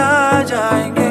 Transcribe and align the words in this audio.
सोचूं 0.46 1.09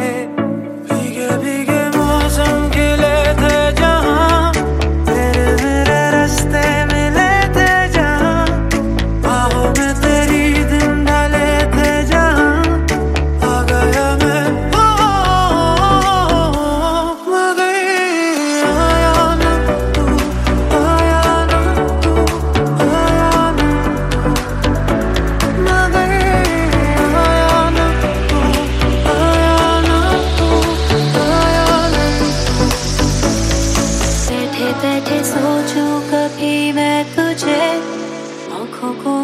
거고 38.81 39.20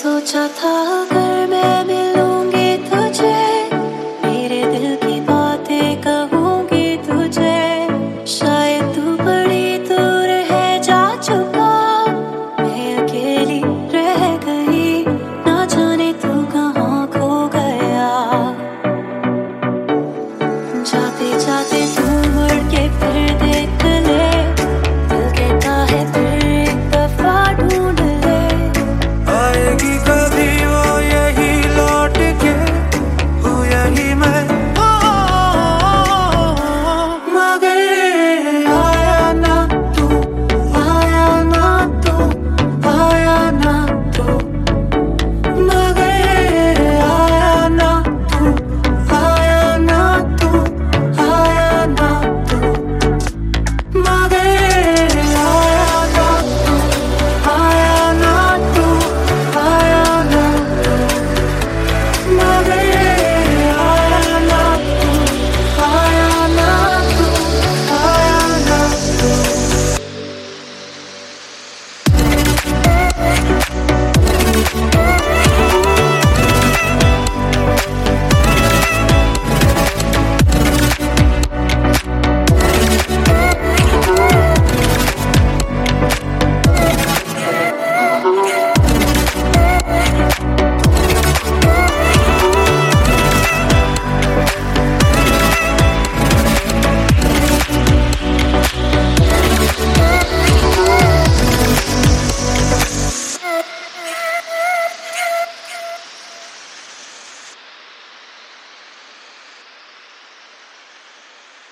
솟아 0.00 0.48
닭을 0.54 1.46
매매 1.48 1.89